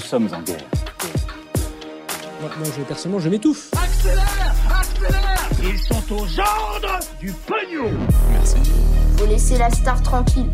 Nous 0.00 0.06
sommes 0.06 0.28
en 0.32 0.40
guerre. 0.40 0.64
Moi, 2.40 2.50
moi, 2.58 2.68
je, 2.74 2.82
personnellement, 2.84 3.20
je 3.20 3.28
m'étouffe. 3.28 3.70
Accélère 3.74 4.54
Accélère 4.80 5.50
Ils 5.62 5.78
sont 5.78 6.14
aux 6.14 6.40
ordres 6.40 7.00
du 7.20 7.30
pognon 7.32 7.90
Faut 9.18 9.26
laisser 9.26 9.58
la 9.58 9.68
star 9.68 10.02
tranquille. 10.02 10.48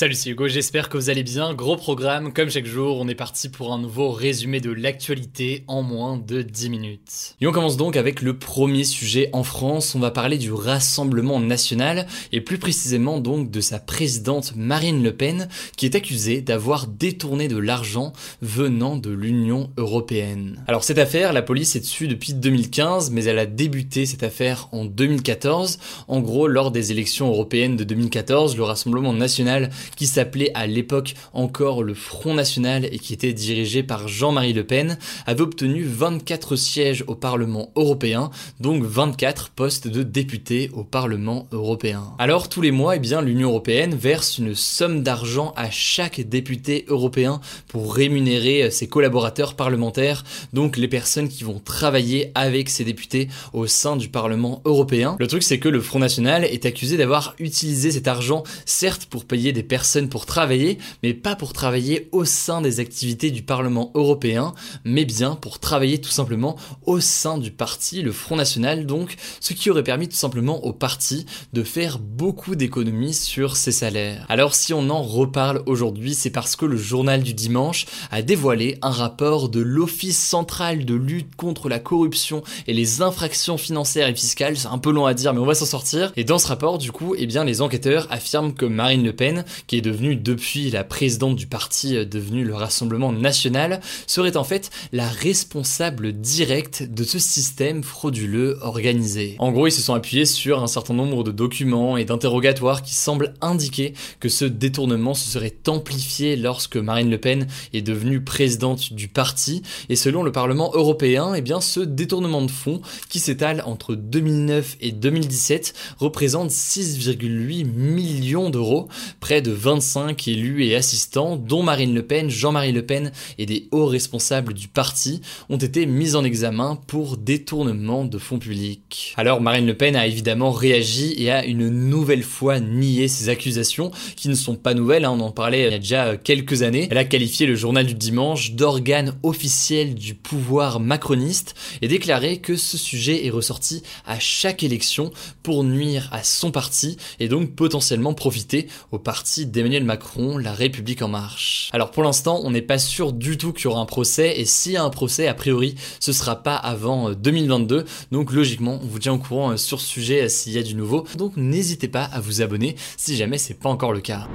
Salut, 0.00 0.14
c'est 0.14 0.30
Hugo, 0.30 0.48
j'espère 0.48 0.88
que 0.88 0.96
vous 0.96 1.10
allez 1.10 1.22
bien. 1.22 1.52
Gros 1.52 1.76
programme, 1.76 2.32
comme 2.32 2.48
chaque 2.48 2.64
jour, 2.64 2.96
on 2.98 3.06
est 3.06 3.14
parti 3.14 3.50
pour 3.50 3.70
un 3.70 3.78
nouveau 3.78 4.10
résumé 4.12 4.58
de 4.58 4.70
l'actualité 4.70 5.62
en 5.66 5.82
moins 5.82 6.16
de 6.16 6.40
10 6.40 6.70
minutes. 6.70 7.36
Et 7.42 7.46
on 7.46 7.52
commence 7.52 7.76
donc 7.76 7.98
avec 7.98 8.22
le 8.22 8.38
premier 8.38 8.84
sujet 8.84 9.28
en 9.34 9.44
France, 9.44 9.94
on 9.94 9.98
va 9.98 10.10
parler 10.10 10.38
du 10.38 10.54
Rassemblement 10.54 11.38
national, 11.38 12.06
et 12.32 12.40
plus 12.40 12.56
précisément 12.56 13.20
donc 13.20 13.50
de 13.50 13.60
sa 13.60 13.78
présidente 13.78 14.54
Marine 14.56 15.02
Le 15.02 15.14
Pen, 15.14 15.48
qui 15.76 15.84
est 15.84 15.94
accusée 15.94 16.40
d'avoir 16.40 16.86
détourné 16.86 17.46
de 17.48 17.58
l'argent 17.58 18.14
venant 18.40 18.96
de 18.96 19.10
l'Union 19.10 19.68
Européenne. 19.76 20.64
Alors 20.66 20.82
cette 20.82 20.96
affaire, 20.96 21.34
la 21.34 21.42
police 21.42 21.76
est 21.76 21.80
dessus 21.80 22.08
depuis 22.08 22.32
2015, 22.32 23.10
mais 23.10 23.24
elle 23.24 23.38
a 23.38 23.44
débuté 23.44 24.06
cette 24.06 24.22
affaire 24.22 24.70
en 24.72 24.86
2014. 24.86 25.78
En 26.08 26.20
gros, 26.20 26.48
lors 26.48 26.70
des 26.70 26.90
élections 26.90 27.28
européennes 27.28 27.76
de 27.76 27.84
2014, 27.84 28.56
le 28.56 28.62
Rassemblement 28.62 29.12
national 29.12 29.68
qui 29.96 30.06
s'appelait 30.06 30.50
à 30.54 30.66
l'époque 30.66 31.14
encore 31.32 31.82
le 31.82 31.94
Front 31.94 32.34
National 32.34 32.84
et 32.84 32.98
qui 32.98 33.12
était 33.12 33.32
dirigé 33.32 33.82
par 33.82 34.08
Jean-Marie 34.08 34.52
Le 34.52 34.64
Pen, 34.64 34.98
avait 35.26 35.42
obtenu 35.42 35.84
24 35.84 36.56
sièges 36.56 37.04
au 37.06 37.14
Parlement 37.14 37.70
européen, 37.76 38.30
donc 38.60 38.82
24 38.82 39.50
postes 39.50 39.88
de 39.88 40.02
députés 40.02 40.70
au 40.72 40.84
Parlement 40.84 41.48
européen. 41.52 42.04
Alors 42.18 42.48
tous 42.48 42.60
les 42.60 42.70
mois, 42.70 42.96
eh 42.96 42.98
bien 42.98 43.22
l'Union 43.22 43.48
européenne 43.48 43.94
verse 43.94 44.38
une 44.38 44.54
somme 44.54 45.02
d'argent 45.02 45.52
à 45.56 45.70
chaque 45.70 46.20
député 46.20 46.84
européen 46.88 47.40
pour 47.68 47.94
rémunérer 47.94 48.70
ses 48.70 48.88
collaborateurs 48.88 49.54
parlementaires, 49.54 50.24
donc 50.52 50.76
les 50.76 50.88
personnes 50.88 51.28
qui 51.28 51.44
vont 51.44 51.58
travailler 51.58 52.32
avec 52.34 52.68
ces 52.68 52.84
députés 52.84 53.28
au 53.52 53.66
sein 53.66 53.96
du 53.96 54.08
Parlement 54.08 54.62
européen. 54.64 55.16
Le 55.18 55.26
truc 55.26 55.42
c'est 55.42 55.58
que 55.58 55.68
le 55.68 55.80
Front 55.80 55.98
National 55.98 56.44
est 56.44 56.66
accusé 56.66 56.96
d'avoir 56.96 57.34
utilisé 57.38 57.90
cet 57.90 58.08
argent 58.08 58.44
certes 58.64 59.06
pour 59.06 59.24
payer 59.24 59.52
des 59.52 59.62
personnes 59.62 59.79
pour 60.10 60.26
travailler, 60.26 60.78
mais 61.02 61.14
pas 61.14 61.36
pour 61.36 61.52
travailler 61.52 62.08
au 62.12 62.24
sein 62.24 62.60
des 62.60 62.80
activités 62.80 63.30
du 63.30 63.42
Parlement 63.42 63.90
européen, 63.94 64.52
mais 64.84 65.06
bien 65.06 65.34
pour 65.34 65.58
travailler 65.58 66.00
tout 66.00 66.10
simplement 66.10 66.56
au 66.84 67.00
sein 67.00 67.38
du 67.38 67.50
parti, 67.50 68.02
le 68.02 68.12
Front 68.12 68.36
National 68.36 68.84
donc, 68.84 69.16
ce 69.40 69.54
qui 69.54 69.70
aurait 69.70 69.82
permis 69.82 70.08
tout 70.08 70.16
simplement 70.16 70.64
au 70.64 70.72
parti 70.72 71.24
de 71.54 71.62
faire 71.62 71.98
beaucoup 71.98 72.56
d'économies 72.56 73.14
sur 73.14 73.56
ses 73.56 73.72
salaires. 73.72 74.26
Alors 74.28 74.54
si 74.54 74.74
on 74.74 74.90
en 74.90 75.02
reparle 75.02 75.62
aujourd'hui, 75.64 76.14
c'est 76.14 76.30
parce 76.30 76.56
que 76.56 76.66
le 76.66 76.76
journal 76.76 77.22
du 77.22 77.32
dimanche 77.32 77.86
a 78.10 78.20
dévoilé 78.20 78.78
un 78.82 78.90
rapport 78.90 79.48
de 79.48 79.60
l'Office 79.60 80.22
central 80.22 80.84
de 80.84 80.94
lutte 80.94 81.36
contre 81.36 81.70
la 81.70 81.78
corruption 81.78 82.42
et 82.66 82.74
les 82.74 83.00
infractions 83.00 83.56
financières 83.56 84.08
et 84.08 84.14
fiscales, 84.14 84.58
c'est 84.58 84.68
un 84.68 84.78
peu 84.78 84.92
long 84.92 85.06
à 85.06 85.14
dire 85.14 85.32
mais 85.32 85.40
on 85.40 85.46
va 85.46 85.54
s'en 85.54 85.64
sortir. 85.64 86.12
Et 86.16 86.24
dans 86.24 86.38
ce 86.38 86.48
rapport 86.48 86.76
du 86.76 86.92
coup, 86.92 87.14
eh 87.16 87.26
bien 87.26 87.44
les 87.44 87.62
enquêteurs 87.62 88.06
affirment 88.10 88.52
que 88.52 88.66
Marine 88.66 89.04
Le 89.04 89.14
Pen, 89.14 89.44
qui 89.66 89.76
est 89.76 89.80
devenue 89.80 90.16
depuis 90.16 90.70
la 90.70 90.84
présidente 90.84 91.36
du 91.36 91.46
parti 91.46 91.96
euh, 91.96 92.04
devenu 92.04 92.44
le 92.44 92.54
Rassemblement 92.54 93.12
national, 93.12 93.80
serait 94.06 94.36
en 94.36 94.44
fait 94.44 94.70
la 94.92 95.08
responsable 95.08 96.12
directe 96.12 96.82
de 96.82 97.04
ce 97.04 97.18
système 97.18 97.82
frauduleux 97.82 98.58
organisé. 98.62 99.36
En 99.38 99.52
gros, 99.52 99.66
ils 99.66 99.72
se 99.72 99.82
sont 99.82 99.94
appuyés 99.94 100.26
sur 100.26 100.62
un 100.62 100.66
certain 100.66 100.94
nombre 100.94 101.24
de 101.24 101.30
documents 101.30 101.96
et 101.96 102.04
d'interrogatoires 102.04 102.82
qui 102.82 102.94
semblent 102.94 103.34
indiquer 103.40 103.94
que 104.18 104.28
ce 104.28 104.44
détournement 104.44 105.14
se 105.14 105.28
serait 105.28 105.54
amplifié 105.66 106.36
lorsque 106.36 106.76
Marine 106.76 107.10
Le 107.10 107.18
Pen 107.18 107.46
est 107.72 107.82
devenue 107.82 108.22
présidente 108.22 108.92
du 108.92 109.08
parti. 109.08 109.62
Et 109.88 109.96
selon 109.96 110.22
le 110.22 110.32
Parlement 110.32 110.70
européen, 110.74 111.34
eh 111.34 111.42
bien, 111.42 111.60
ce 111.60 111.80
détournement 111.80 112.42
de 112.42 112.50
fonds, 112.50 112.80
qui 113.08 113.18
s'étale 113.18 113.62
entre 113.66 113.94
2009 113.94 114.76
et 114.80 114.92
2017, 114.92 115.74
représente 115.98 116.50
6,8 116.50 117.64
millions 117.64 118.50
d'euros, 118.50 118.88
près 119.20 119.42
de 119.42 119.49
25 119.52 120.28
élus 120.28 120.64
et 120.64 120.76
assistants, 120.76 121.36
dont 121.36 121.62
Marine 121.62 121.94
Le 121.94 122.02
Pen, 122.02 122.30
Jean-Marie 122.30 122.72
Le 122.72 122.84
Pen 122.84 123.12
et 123.38 123.46
des 123.46 123.68
hauts 123.70 123.86
responsables 123.86 124.54
du 124.54 124.68
parti, 124.68 125.20
ont 125.48 125.56
été 125.56 125.86
mis 125.86 126.14
en 126.16 126.24
examen 126.24 126.78
pour 126.86 127.16
détournement 127.16 128.04
de 128.04 128.18
fonds 128.18 128.38
publics. 128.38 129.14
Alors 129.16 129.40
Marine 129.40 129.66
Le 129.66 129.76
Pen 129.76 129.96
a 129.96 130.06
évidemment 130.06 130.52
réagi 130.52 131.14
et 131.18 131.30
a 131.30 131.44
une 131.44 131.68
nouvelle 131.68 132.22
fois 132.22 132.60
nié 132.60 133.08
ces 133.08 133.28
accusations, 133.28 133.90
qui 134.16 134.28
ne 134.28 134.34
sont 134.34 134.56
pas 134.56 134.74
nouvelles, 134.74 135.04
hein, 135.04 135.12
on 135.12 135.20
en 135.20 135.30
parlait 135.30 135.66
il 135.66 135.72
y 135.72 135.74
a 135.74 135.78
déjà 135.78 136.16
quelques 136.16 136.62
années. 136.62 136.88
Elle 136.90 136.98
a 136.98 137.04
qualifié 137.04 137.46
le 137.46 137.54
journal 137.54 137.86
du 137.86 137.94
dimanche 137.94 138.52
d'organe 138.52 139.14
officiel 139.22 139.94
du 139.94 140.14
pouvoir 140.14 140.80
macroniste 140.80 141.54
et 141.82 141.88
déclaré 141.88 142.38
que 142.38 142.56
ce 142.56 142.78
sujet 142.78 143.26
est 143.26 143.30
ressorti 143.30 143.82
à 144.06 144.18
chaque 144.18 144.62
élection 144.62 145.10
pour 145.42 145.64
nuire 145.64 146.08
à 146.12 146.22
son 146.22 146.50
parti 146.50 146.96
et 147.18 147.28
donc 147.28 147.54
potentiellement 147.54 148.14
profiter 148.14 148.68
au 148.92 148.98
parti 148.98 149.39
d'Emmanuel 149.46 149.84
Macron, 149.84 150.38
La 150.38 150.52
République 150.52 151.02
en 151.02 151.08
marche. 151.08 151.70
Alors 151.72 151.90
pour 151.90 152.02
l'instant, 152.02 152.40
on 152.44 152.50
n'est 152.50 152.62
pas 152.62 152.78
sûr 152.78 153.12
du 153.12 153.38
tout 153.38 153.52
qu'il 153.52 153.64
y 153.64 153.66
aura 153.68 153.80
un 153.80 153.86
procès, 153.86 154.40
et 154.40 154.44
s'il 154.44 154.72
y 154.72 154.76
a 154.76 154.84
un 154.84 154.90
procès, 154.90 155.28
a 155.28 155.34
priori, 155.34 155.74
ce 156.00 156.12
sera 156.12 156.42
pas 156.42 156.56
avant 156.56 157.12
2022, 157.12 157.84
donc 158.12 158.32
logiquement, 158.32 158.78
on 158.82 158.86
vous 158.86 158.98
tient 158.98 159.12
au 159.12 159.18
courant 159.18 159.52
euh, 159.52 159.56
sur 159.56 159.80
ce 159.80 159.86
sujet 159.86 160.22
euh, 160.22 160.28
s'il 160.28 160.52
y 160.52 160.58
a 160.58 160.62
du 160.62 160.74
nouveau, 160.74 161.06
donc 161.16 161.36
n'hésitez 161.36 161.88
pas 161.88 162.04
à 162.04 162.20
vous 162.20 162.42
abonner 162.42 162.76
si 162.96 163.16
jamais 163.16 163.38
c'est 163.38 163.54
pas 163.54 163.68
encore 163.68 163.92
le 163.92 164.00
cas. 164.00 164.28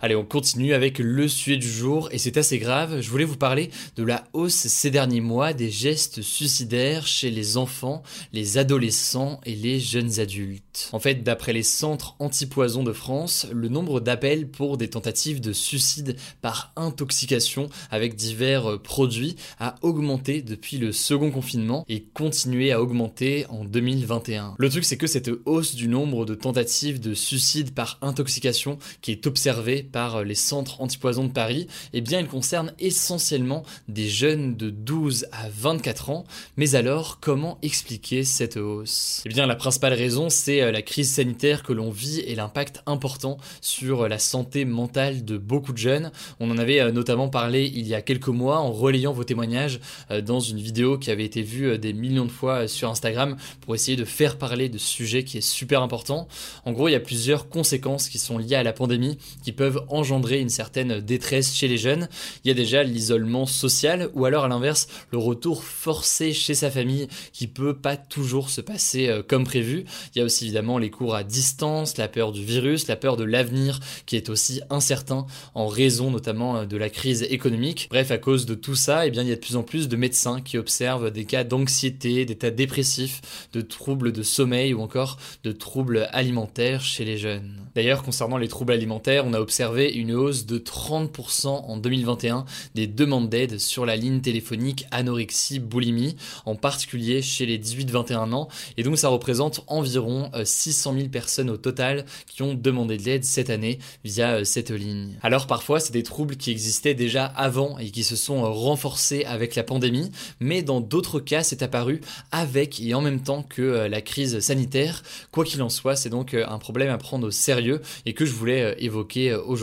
Allez, 0.00 0.14
on 0.14 0.24
continue 0.24 0.74
avec 0.74 1.00
le 1.00 1.26
sujet 1.26 1.56
du 1.56 1.68
jour 1.68 2.08
et 2.12 2.18
c'est 2.18 2.36
assez 2.36 2.60
grave. 2.60 3.00
Je 3.00 3.10
voulais 3.10 3.24
vous 3.24 3.36
parler 3.36 3.70
de 3.96 4.04
la 4.04 4.22
hausse 4.32 4.54
ces 4.54 4.92
derniers 4.92 5.20
mois 5.20 5.52
des 5.52 5.70
gestes 5.70 6.22
suicidaires 6.22 7.04
chez 7.08 7.30
les 7.32 7.56
enfants, 7.56 8.04
les 8.32 8.58
adolescents 8.58 9.40
et 9.44 9.56
les 9.56 9.80
jeunes 9.80 10.20
adultes. 10.20 10.88
En 10.92 11.00
fait, 11.00 11.24
d'après 11.24 11.52
les 11.52 11.64
centres 11.64 12.14
anti-poison 12.20 12.84
de 12.84 12.92
France, 12.92 13.48
le 13.52 13.68
nombre 13.68 13.98
d'appels 13.98 14.48
pour 14.48 14.76
des 14.76 14.88
tentatives 14.88 15.40
de 15.40 15.52
suicide 15.52 16.14
par 16.42 16.72
intoxication 16.76 17.68
avec 17.90 18.14
divers 18.14 18.70
euh, 18.70 18.78
produits 18.78 19.34
a 19.58 19.74
augmenté 19.82 20.42
depuis 20.42 20.78
le 20.78 20.92
second 20.92 21.32
confinement 21.32 21.84
et 21.88 22.04
continué 22.04 22.70
à 22.70 22.80
augmenter 22.80 23.46
en 23.48 23.64
2021. 23.64 24.54
Le 24.58 24.70
truc 24.70 24.84
c'est 24.84 24.96
que 24.96 25.08
cette 25.08 25.30
hausse 25.44 25.74
du 25.74 25.88
nombre 25.88 26.24
de 26.24 26.36
tentatives 26.36 27.00
de 27.00 27.14
suicide 27.14 27.74
par 27.74 27.98
intoxication 28.00 28.78
qui 29.00 29.10
est 29.10 29.26
observée 29.26 29.87
par 29.90 30.24
les 30.24 30.34
centres 30.34 30.80
antipoison 30.80 31.24
de 31.24 31.32
Paris, 31.32 31.66
eh 31.92 32.00
bien, 32.00 32.20
il 32.20 32.26
concerne 32.26 32.72
essentiellement 32.78 33.62
des 33.88 34.08
jeunes 34.08 34.56
de 34.56 34.70
12 34.70 35.26
à 35.32 35.48
24 35.50 36.10
ans. 36.10 36.24
Mais 36.56 36.74
alors, 36.74 37.18
comment 37.20 37.58
expliquer 37.62 38.24
cette 38.24 38.56
hausse? 38.56 39.22
Eh 39.26 39.28
bien, 39.28 39.46
la 39.46 39.56
principale 39.56 39.94
raison, 39.94 40.28
c'est 40.28 40.62
euh, 40.62 40.72
la 40.72 40.82
crise 40.82 41.12
sanitaire 41.12 41.62
que 41.62 41.72
l'on 41.72 41.90
vit 41.90 42.20
et 42.20 42.34
l'impact 42.34 42.82
important 42.86 43.38
sur 43.60 44.08
la 44.08 44.18
santé 44.18 44.64
mentale 44.64 45.24
de 45.24 45.38
beaucoup 45.38 45.72
de 45.72 45.78
jeunes. 45.78 46.10
On 46.40 46.50
en 46.50 46.58
avait 46.58 46.80
euh, 46.80 46.92
notamment 46.92 47.28
parlé 47.28 47.70
il 47.74 47.86
y 47.86 47.94
a 47.94 48.02
quelques 48.02 48.28
mois 48.28 48.58
en 48.58 48.72
relayant 48.72 49.12
vos 49.12 49.24
témoignages 49.24 49.80
euh, 50.10 50.20
dans 50.20 50.40
une 50.40 50.58
vidéo 50.58 50.98
qui 50.98 51.10
avait 51.10 51.24
été 51.24 51.42
vue 51.42 51.78
des 51.78 51.92
millions 51.92 52.24
de 52.24 52.30
fois 52.30 52.68
sur 52.68 52.90
Instagram 52.90 53.36
pour 53.60 53.74
essayer 53.74 53.96
de 53.96 54.04
faire 54.04 54.38
parler 54.38 54.68
de 54.68 54.78
ce 54.78 54.86
sujet 54.86 55.24
qui 55.24 55.38
est 55.38 55.42
super 55.42 55.82
important. 55.82 56.28
En 56.64 56.72
gros, 56.72 56.88
il 56.88 56.92
y 56.92 56.96
a 56.96 57.00
plusieurs 57.00 57.48
conséquences 57.48 58.08
qui 58.08 58.18
sont 58.18 58.38
liées 58.38 58.56
à 58.56 58.62
la 58.62 58.72
pandémie 58.72 59.18
qui 59.42 59.52
peuvent 59.52 59.77
engendrer 59.88 60.40
une 60.40 60.48
certaine 60.48 61.00
détresse 61.00 61.54
chez 61.54 61.68
les 61.68 61.78
jeunes. 61.78 62.08
Il 62.44 62.48
y 62.48 62.50
a 62.50 62.54
déjà 62.54 62.82
l'isolement 62.82 63.46
social 63.46 64.10
ou 64.14 64.24
alors 64.24 64.44
à 64.44 64.48
l'inverse 64.48 64.88
le 65.10 65.18
retour 65.18 65.64
forcé 65.64 66.32
chez 66.32 66.54
sa 66.54 66.70
famille 66.70 67.08
qui 67.32 67.46
peut 67.46 67.76
pas 67.76 67.96
toujours 67.96 68.50
se 68.50 68.60
passer 68.60 69.08
euh, 69.08 69.22
comme 69.26 69.44
prévu. 69.44 69.84
Il 70.14 70.18
y 70.18 70.22
a 70.22 70.24
aussi 70.24 70.44
évidemment 70.44 70.78
les 70.78 70.90
cours 70.90 71.14
à 71.14 71.24
distance, 71.24 71.96
la 71.96 72.08
peur 72.08 72.32
du 72.32 72.44
virus, 72.44 72.88
la 72.88 72.96
peur 72.96 73.16
de 73.16 73.24
l'avenir 73.24 73.80
qui 74.06 74.16
est 74.16 74.28
aussi 74.28 74.60
incertain 74.70 75.26
en 75.54 75.66
raison 75.66 76.10
notamment 76.10 76.58
euh, 76.58 76.64
de 76.64 76.76
la 76.76 76.90
crise 76.90 77.22
économique. 77.22 77.88
Bref, 77.90 78.10
à 78.10 78.18
cause 78.18 78.46
de 78.46 78.54
tout 78.54 78.74
ça, 78.74 79.06
eh 79.06 79.10
bien, 79.10 79.22
il 79.22 79.28
y 79.28 79.32
a 79.32 79.36
de 79.36 79.40
plus 79.40 79.56
en 79.56 79.62
plus 79.62 79.88
de 79.88 79.96
médecins 79.96 80.40
qui 80.40 80.58
observent 80.58 81.10
des 81.10 81.24
cas 81.24 81.44
d'anxiété, 81.44 82.24
d'état 82.24 82.50
dépressif, 82.50 83.20
de 83.52 83.60
troubles 83.60 84.12
de 84.12 84.22
sommeil 84.22 84.74
ou 84.74 84.80
encore 84.80 85.18
de 85.44 85.52
troubles 85.52 86.08
alimentaires 86.12 86.82
chez 86.82 87.04
les 87.04 87.18
jeunes. 87.18 87.54
D'ailleurs, 87.74 88.02
concernant 88.02 88.38
les 88.38 88.48
troubles 88.48 88.72
alimentaires, 88.72 89.24
on 89.26 89.34
a 89.34 89.40
observé 89.40 89.67
une 89.76 90.14
hausse 90.14 90.46
de 90.46 90.58
30% 90.58 91.46
en 91.46 91.76
2021 91.76 92.44
des 92.74 92.86
demandes 92.86 93.28
d'aide 93.28 93.58
sur 93.58 93.84
la 93.86 93.96
ligne 93.96 94.20
téléphonique 94.20 94.86
anorexie 94.90 95.58
boulimie, 95.58 96.16
en 96.46 96.54
particulier 96.54 97.22
chez 97.22 97.46
les 97.46 97.58
18-21 97.58 98.32
ans, 98.32 98.48
et 98.76 98.82
donc 98.82 98.98
ça 98.98 99.08
représente 99.08 99.64
environ 99.66 100.30
600 100.42 100.92
euh, 100.92 100.98
000 100.98 101.08
personnes 101.08 101.50
au 101.50 101.56
total 101.56 102.04
qui 102.26 102.42
ont 102.42 102.54
demandé 102.54 102.96
de 102.96 103.02
l'aide 103.02 103.24
cette 103.24 103.50
année 103.50 103.78
via 104.04 104.36
euh, 104.36 104.44
cette 104.44 104.70
ligne. 104.70 105.16
Alors 105.22 105.46
parfois, 105.46 105.80
c'est 105.80 105.92
des 105.92 106.02
troubles 106.02 106.36
qui 106.36 106.50
existaient 106.50 106.94
déjà 106.94 107.26
avant 107.26 107.78
et 107.78 107.90
qui 107.90 108.04
se 108.04 108.16
sont 108.16 108.44
euh, 108.44 108.48
renforcés 108.48 109.24
avec 109.24 109.54
la 109.54 109.62
pandémie, 109.62 110.10
mais 110.40 110.62
dans 110.62 110.80
d'autres 110.80 111.20
cas, 111.20 111.42
c'est 111.42 111.62
apparu 111.62 112.00
avec 112.32 112.80
et 112.80 112.94
en 112.94 113.00
même 113.00 113.20
temps 113.20 113.42
que 113.42 113.88
la 113.88 114.00
crise 114.00 114.40
sanitaire. 114.40 115.02
Quoi 115.30 115.44
qu'il 115.44 115.62
en 115.62 115.68
soit, 115.68 115.96
c'est 115.96 116.08
donc 116.08 116.34
un 116.34 116.58
problème 116.58 116.90
à 116.90 116.98
prendre 116.98 117.26
au 117.26 117.30
sérieux 117.30 117.80
et 118.06 118.14
que 118.14 118.24
je 118.24 118.32
voulais 118.32 118.76
évoquer 118.78 119.34
aujourd'hui. 119.34 119.57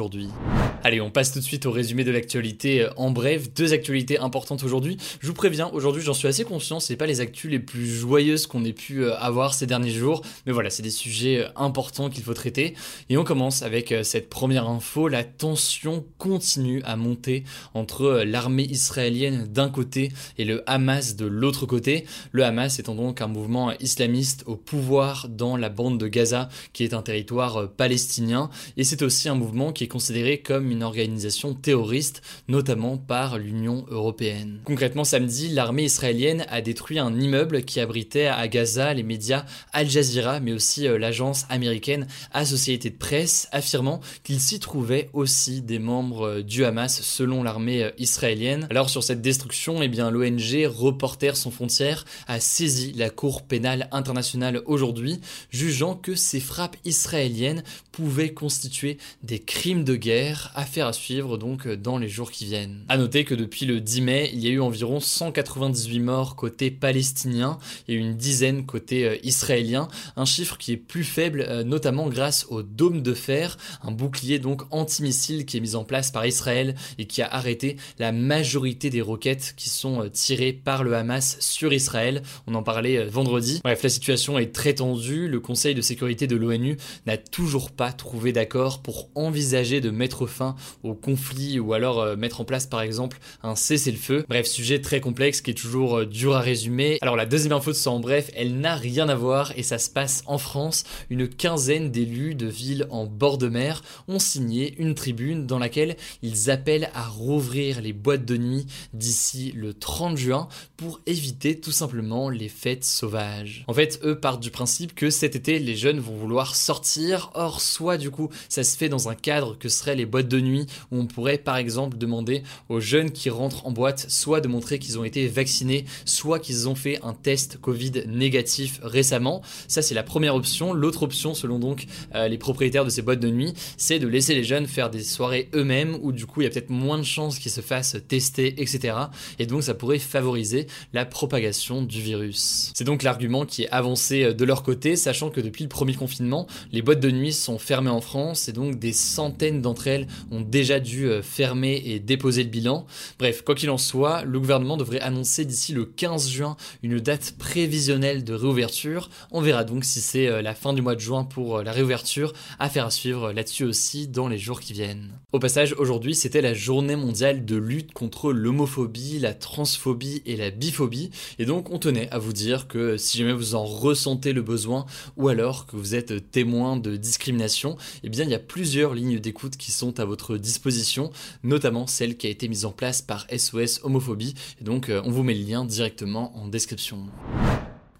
Allez, 0.83 1.01
on 1.01 1.09
passe 1.09 1.31
tout 1.31 1.39
de 1.39 1.43
suite 1.43 1.65
au 1.65 1.71
résumé 1.71 2.03
de 2.03 2.11
l'actualité 2.11 2.87
en 2.95 3.09
bref. 3.09 3.51
Deux 3.53 3.73
actualités 3.73 4.19
importantes 4.19 4.63
aujourd'hui. 4.63 4.97
Je 5.19 5.27
vous 5.27 5.33
préviens, 5.33 5.69
aujourd'hui 5.73 6.03
j'en 6.03 6.13
suis 6.13 6.27
assez 6.27 6.43
conscient, 6.43 6.79
c'est 6.79 6.95
pas 6.95 7.07
les 7.07 7.21
actus 7.21 7.49
les 7.49 7.59
plus 7.59 7.87
joyeuses 7.87 8.45
qu'on 8.45 8.63
ait 8.65 8.73
pu 8.73 9.09
avoir 9.09 9.53
ces 9.53 9.65
derniers 9.65 9.89
jours, 9.89 10.21
mais 10.45 10.51
voilà, 10.51 10.69
c'est 10.69 10.83
des 10.83 10.91
sujets 10.91 11.47
importants 11.55 12.09
qu'il 12.09 12.23
faut 12.23 12.33
traiter. 12.33 12.75
Et 13.09 13.17
on 13.17 13.23
commence 13.23 13.63
avec 13.63 13.93
cette 14.03 14.29
première 14.29 14.67
info, 14.67 15.07
la 15.07 15.23
tension 15.23 16.05
continue 16.17 16.81
à 16.83 16.95
monter 16.95 17.43
entre 17.73 18.23
l'armée 18.25 18.65
israélienne 18.65 19.47
d'un 19.47 19.69
côté 19.69 20.11
et 20.37 20.45
le 20.45 20.63
Hamas 20.69 21.15
de 21.15 21.25
l'autre 21.25 21.65
côté. 21.65 22.05
Le 22.31 22.43
Hamas 22.43 22.77
étant 22.79 22.95
donc 22.95 23.21
un 23.21 23.27
mouvement 23.27 23.71
islamiste 23.79 24.43
au 24.45 24.55
pouvoir 24.55 25.29
dans 25.29 25.57
la 25.57 25.69
bande 25.69 25.99
de 25.99 26.07
Gaza, 26.07 26.49
qui 26.73 26.83
est 26.83 26.93
un 26.93 27.01
territoire 27.01 27.71
palestinien, 27.71 28.49
et 28.77 28.83
c'est 28.83 29.01
aussi 29.01 29.29
un 29.29 29.35
mouvement 29.35 29.71
qui 29.71 29.84
est 29.85 29.87
considéré 29.87 30.39
comme 30.39 30.69
une 30.69 30.83
organisation 30.83 31.53
terroriste, 31.53 32.21
notamment 32.47 32.97
par 32.97 33.37
l'Union 33.37 33.85
européenne. 33.89 34.59
Concrètement, 34.65 35.03
samedi, 35.03 35.49
l'armée 35.49 35.85
israélienne 35.85 36.45
a 36.49 36.61
détruit 36.61 36.99
un 36.99 37.17
immeuble 37.19 37.63
qui 37.63 37.79
abritait 37.79 38.25
à 38.25 38.47
Gaza 38.47 38.93
les 38.93 39.03
médias 39.03 39.45
Al 39.71 39.89
Jazeera, 39.89 40.39
mais 40.39 40.51
aussi 40.53 40.87
euh, 40.87 40.97
l'agence 40.97 41.45
américaine 41.49 42.07
Associated 42.33 42.97
Press, 42.97 43.47
affirmant 43.51 44.01
qu'il 44.23 44.39
s'y 44.39 44.59
trouvait 44.59 45.09
aussi 45.13 45.61
des 45.61 45.79
membres 45.79 46.27
euh, 46.27 46.43
du 46.43 46.65
Hamas 46.65 47.01
selon 47.01 47.43
l'armée 47.43 47.83
euh, 47.83 47.91
israélienne. 47.97 48.67
Alors 48.69 48.89
sur 48.89 49.03
cette 49.03 49.21
destruction, 49.21 49.81
eh 49.81 49.87
bien 49.87 50.09
l'ONG 50.11 50.67
Reporters 50.67 51.37
sans 51.37 51.51
frontières 51.51 52.05
a 52.27 52.39
saisi 52.39 52.93
la 52.93 53.09
Cour 53.09 53.43
pénale 53.43 53.87
internationale 53.91 54.61
aujourd'hui, 54.65 55.19
jugeant 55.51 55.95
que 55.95 56.15
ces 56.15 56.39
frappes 56.39 56.77
israéliennes 56.85 57.63
pouvaient 57.91 58.33
constituer 58.33 58.97
des 59.23 59.39
crimes 59.39 59.74
de 59.83 59.95
guerre, 59.95 60.51
affaire 60.55 60.87
à 60.87 60.93
suivre 60.93 61.37
donc 61.37 61.67
dans 61.67 61.97
les 61.97 62.09
jours 62.09 62.31
qui 62.31 62.45
viennent. 62.45 62.83
A 62.89 62.97
noter 62.97 63.25
que 63.25 63.35
depuis 63.35 63.65
le 63.65 63.81
10 63.81 64.01
mai, 64.01 64.29
il 64.33 64.39
y 64.39 64.47
a 64.47 64.51
eu 64.51 64.61
environ 64.61 64.99
198 64.99 65.99
morts 65.99 66.35
côté 66.35 66.71
palestinien 66.71 67.57
et 67.87 67.93
une 67.93 68.15
dizaine 68.15 68.65
côté 68.65 69.19
israélien, 69.23 69.87
un 70.15 70.25
chiffre 70.25 70.57
qui 70.57 70.71
est 70.71 70.77
plus 70.77 71.03
faible 71.03 71.45
euh, 71.47 71.63
notamment 71.63 72.07
grâce 72.09 72.45
au 72.49 72.61
dôme 72.61 73.01
de 73.01 73.13
fer, 73.13 73.57
un 73.83 73.91
bouclier 73.91 74.39
donc 74.39 74.61
antimissile 74.71 75.45
qui 75.45 75.57
est 75.57 75.59
mis 75.59 75.75
en 75.75 75.83
place 75.83 76.11
par 76.11 76.25
Israël 76.25 76.75
et 76.97 77.05
qui 77.05 77.21
a 77.21 77.27
arrêté 77.27 77.77
la 77.99 78.11
majorité 78.11 78.89
des 78.89 79.01
roquettes 79.01 79.53
qui 79.55 79.69
sont 79.69 80.03
euh, 80.03 80.09
tirées 80.09 80.53
par 80.53 80.83
le 80.83 80.95
Hamas 80.95 81.37
sur 81.39 81.73
Israël. 81.73 82.21
On 82.47 82.55
en 82.55 82.63
parlait 82.63 82.97
euh, 82.97 83.09
vendredi. 83.09 83.61
Bref, 83.63 83.83
la 83.83 83.89
situation 83.89 84.37
est 84.37 84.53
très 84.53 84.75
tendue. 84.75 85.27
Le 85.27 85.39
Conseil 85.39 85.75
de 85.75 85.81
sécurité 85.81 86.27
de 86.27 86.35
l'ONU 86.35 86.77
n'a 87.05 87.17
toujours 87.17 87.71
pas 87.71 87.91
trouvé 87.91 88.31
d'accord 88.31 88.81
pour 88.81 89.09
envisager 89.15 89.64
de 89.65 89.89
mettre 89.89 90.27
fin 90.27 90.55
au 90.83 90.93
conflit 90.93 91.59
ou 91.59 91.73
alors 91.73 92.15
mettre 92.17 92.41
en 92.41 92.45
place 92.45 92.67
par 92.67 92.81
exemple 92.81 93.17
un 93.43 93.55
cessez-le-feu. 93.55 94.25
Bref, 94.29 94.45
sujet 94.45 94.79
très 94.79 95.01
complexe 95.01 95.41
qui 95.41 95.51
est 95.51 95.55
toujours 95.55 96.05
dur 96.05 96.35
à 96.35 96.39
résumer. 96.39 96.97
Alors 97.01 97.15
la 97.15 97.25
deuxième 97.25 97.53
info 97.53 97.71
de 97.71 97.75
ça 97.75 97.89
en 97.89 97.99
bref, 97.99 98.29
elle 98.35 98.59
n'a 98.59 98.75
rien 98.75 99.09
à 99.09 99.15
voir 99.15 99.51
et 99.57 99.63
ça 99.63 99.79
se 99.79 99.89
passe 99.89 100.23
en 100.27 100.37
France. 100.37 100.83
Une 101.09 101.27
quinzaine 101.27 101.91
d'élus 101.91 102.35
de 102.35 102.47
villes 102.47 102.87
en 102.91 103.05
bord 103.05 103.37
de 103.37 103.47
mer 103.47 103.81
ont 104.07 104.19
signé 104.19 104.75
une 104.77 104.93
tribune 104.93 105.47
dans 105.47 105.59
laquelle 105.59 105.97
ils 106.21 106.51
appellent 106.51 106.89
à 106.93 107.07
rouvrir 107.07 107.81
les 107.81 107.93
boîtes 107.93 108.25
de 108.25 108.37
nuit 108.37 108.67
d'ici 108.93 109.51
le 109.55 109.73
30 109.73 110.17
juin 110.17 110.47
pour 110.77 111.01
éviter 111.05 111.59
tout 111.59 111.71
simplement 111.71 112.29
les 112.29 112.49
fêtes 112.49 112.85
sauvages. 112.85 113.63
En 113.67 113.73
fait, 113.73 113.99
eux 114.03 114.19
partent 114.19 114.41
du 114.41 114.51
principe 114.51 114.93
que 114.95 115.09
cet 115.09 115.35
été, 115.35 115.59
les 115.59 115.75
jeunes 115.75 115.99
vont 115.99 116.15
vouloir 116.15 116.55
sortir. 116.55 117.31
Or, 117.33 117.61
soit 117.61 117.97
du 117.97 118.11
coup, 118.11 118.29
ça 118.49 118.63
se 118.63 118.77
fait 118.77 118.89
dans 118.89 119.09
un 119.09 119.15
cadre 119.15 119.44
que 119.53 119.69
seraient 119.69 119.95
les 119.95 120.05
boîtes 120.05 120.27
de 120.27 120.39
nuit 120.39 120.65
où 120.91 120.99
on 120.99 121.05
pourrait 121.05 121.37
par 121.37 121.57
exemple 121.57 121.97
demander 121.97 122.43
aux 122.69 122.79
jeunes 122.79 123.11
qui 123.11 123.29
rentrent 123.29 123.65
en 123.65 123.71
boîte 123.71 124.05
soit 124.09 124.41
de 124.41 124.47
montrer 124.47 124.79
qu'ils 124.79 124.99
ont 124.99 125.03
été 125.03 125.27
vaccinés, 125.27 125.85
soit 126.05 126.39
qu'ils 126.39 126.67
ont 126.69 126.75
fait 126.75 126.99
un 127.03 127.13
test 127.13 127.57
Covid 127.61 128.03
négatif 128.07 128.79
récemment. 128.83 129.41
Ça, 129.67 129.81
c'est 129.81 129.95
la 129.95 130.03
première 130.03 130.35
option. 130.35 130.73
L'autre 130.73 131.03
option, 131.03 131.33
selon 131.33 131.59
donc 131.59 131.85
euh, 132.13 132.27
les 132.27 132.37
propriétaires 132.37 132.85
de 132.85 132.89
ces 132.89 133.01
boîtes 133.01 133.19
de 133.19 133.29
nuit, 133.29 133.53
c'est 133.77 133.99
de 133.99 134.07
laisser 134.07 134.33
les 134.33 134.43
jeunes 134.43 134.67
faire 134.67 134.89
des 134.89 135.03
soirées 135.03 135.49
eux-mêmes 135.53 135.97
où 136.01 136.11
du 136.11 136.25
coup, 136.25 136.41
il 136.41 136.45
y 136.45 136.47
a 136.47 136.49
peut-être 136.49 136.69
moins 136.69 136.97
de 136.97 137.03
chances 137.03 137.39
qu'ils 137.39 137.51
se 137.51 137.61
fassent 137.61 137.97
tester, 138.07 138.61
etc. 138.61 138.97
Et 139.39 139.45
donc, 139.45 139.63
ça 139.63 139.73
pourrait 139.73 139.99
favoriser 139.99 140.67
la 140.93 141.05
propagation 141.05 141.81
du 141.81 142.01
virus. 142.01 142.71
C'est 142.73 142.83
donc 142.83 143.03
l'argument 143.03 143.45
qui 143.45 143.63
est 143.63 143.69
avancé 143.69 144.23
euh, 144.23 144.33
de 144.33 144.45
leur 144.45 144.63
côté, 144.63 144.95
sachant 144.95 145.29
que 145.29 145.41
depuis 145.41 145.63
le 145.63 145.69
premier 145.69 145.93
confinement, 145.93 146.47
les 146.71 146.81
boîtes 146.81 146.99
de 146.99 147.11
nuit 147.11 147.33
sont 147.33 147.59
fermées 147.59 147.89
en 147.89 148.01
France 148.01 148.47
et 148.47 148.53
donc 148.53 148.79
des 148.79 148.93
centaines 148.93 149.34
d'entre 149.35 149.87
elles 149.87 150.07
ont 150.31 150.41
déjà 150.41 150.79
dû 150.79 151.07
euh, 151.07 151.21
fermer 151.21 151.81
et 151.85 151.99
déposer 151.99 152.43
le 152.43 152.49
bilan. 152.49 152.85
Bref, 153.19 153.43
quoi 153.43 153.55
qu'il 153.55 153.69
en 153.69 153.77
soit, 153.77 154.23
le 154.23 154.39
gouvernement 154.39 154.77
devrait 154.77 155.01
annoncer 155.01 155.45
d'ici 155.45 155.73
le 155.73 155.85
15 155.85 156.29
juin 156.29 156.57
une 156.83 156.99
date 156.99 157.35
prévisionnelle 157.37 158.23
de 158.23 158.33
réouverture. 158.33 159.09
On 159.31 159.41
verra 159.41 159.63
donc 159.63 159.85
si 159.85 160.01
c'est 160.01 160.27
euh, 160.27 160.41
la 160.41 160.55
fin 160.55 160.73
du 160.73 160.81
mois 160.81 160.95
de 160.95 160.99
juin 160.99 161.23
pour 161.23 161.57
euh, 161.57 161.63
la 161.63 161.71
réouverture. 161.71 162.33
Affaire 162.59 162.85
à 162.85 162.91
suivre 162.91 163.31
là-dessus 163.31 163.65
aussi 163.65 164.07
dans 164.07 164.27
les 164.27 164.37
jours 164.37 164.59
qui 164.59 164.73
viennent. 164.73 165.11
Au 165.33 165.39
passage, 165.39 165.75
aujourd'hui, 165.77 166.15
c'était 166.15 166.41
la 166.41 166.53
journée 166.53 166.95
mondiale 166.95 167.45
de 167.45 167.55
lutte 167.55 167.93
contre 167.93 168.31
l'homophobie, 168.31 169.19
la 169.19 169.33
transphobie 169.33 170.21
et 170.25 170.37
la 170.37 170.49
biphobie. 170.49 171.11
Et 171.39 171.45
donc, 171.45 171.69
on 171.71 171.79
tenait 171.79 172.09
à 172.11 172.19
vous 172.19 172.33
dire 172.33 172.67
que 172.67 172.97
si 172.97 173.17
jamais 173.17 173.33
vous 173.33 173.55
en 173.55 173.65
ressentez 173.65 174.33
le 174.33 174.41
besoin 174.41 174.85
ou 175.17 175.27
alors 175.27 175.65
que 175.65 175.75
vous 175.75 175.95
êtes 175.95 176.31
témoin 176.31 176.77
de 176.77 176.95
discrimination, 176.95 177.77
eh 178.03 178.09
bien, 178.09 178.23
il 178.23 178.29
y 178.29 178.35
a 178.35 178.39
plusieurs 178.39 178.93
lignes 178.93 179.19
d'écoute 179.25 179.57
qui 179.57 179.71
sont 179.71 179.99
à 179.99 180.05
votre 180.05 180.37
disposition, 180.37 181.11
notamment 181.43 181.87
celle 181.87 182.15
qui 182.15 182.27
a 182.27 182.29
été 182.29 182.47
mise 182.47 182.65
en 182.65 182.71
place 182.71 183.01
par 183.01 183.27
SOS 183.35 183.81
Homophobie. 183.83 184.35
Et 184.61 184.63
donc, 184.63 184.89
euh, 184.89 185.01
on 185.03 185.11
vous 185.11 185.23
met 185.23 185.33
le 185.33 185.43
lien 185.43 185.65
directement 185.65 186.37
en 186.37 186.47
description. 186.47 187.07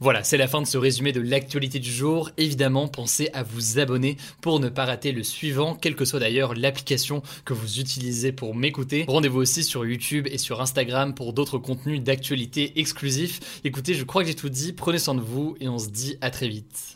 Voilà, 0.01 0.23
c'est 0.23 0.37
la 0.37 0.47
fin 0.47 0.61
de 0.61 0.67
ce 0.67 0.77
résumé 0.77 1.13
de 1.13 1.21
l'actualité 1.21 1.79
du 1.79 1.91
jour. 1.91 2.29
Évidemment, 2.37 2.87
pensez 2.87 3.29
à 3.33 3.43
vous 3.43 3.79
abonner 3.79 4.17
pour 4.41 4.59
ne 4.59 4.69
pas 4.69 4.85
rater 4.85 5.13
le 5.13 5.23
suivant, 5.23 5.73
quelle 5.73 5.95
que 5.95 6.05
soit 6.05 6.19
d'ailleurs 6.19 6.53
l'application 6.53 7.23
que 7.43 7.53
vous 7.53 7.79
utilisez 7.79 8.31
pour 8.31 8.53
m'écouter. 8.53 9.05
Rendez-vous 9.07 9.39
aussi 9.39 9.63
sur 9.63 9.85
YouTube 9.85 10.27
et 10.29 10.37
sur 10.37 10.61
Instagram 10.61 11.15
pour 11.15 11.33
d'autres 11.33 11.57
contenus 11.57 12.03
d'actualité 12.03 12.79
exclusifs. 12.79 13.61
Écoutez, 13.63 13.93
je 13.93 14.03
crois 14.03 14.21
que 14.21 14.27
j'ai 14.27 14.35
tout 14.35 14.49
dit, 14.49 14.73
prenez 14.73 14.99
soin 14.99 15.15
de 15.15 15.21
vous 15.21 15.55
et 15.59 15.69
on 15.69 15.79
se 15.79 15.87
dit 15.87 16.17
à 16.21 16.29
très 16.29 16.49
vite. 16.49 16.95